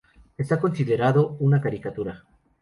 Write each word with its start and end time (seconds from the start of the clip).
Está 0.35 0.59
considerado 0.59 1.37
una 1.41 1.61
caricatura. 1.61 2.23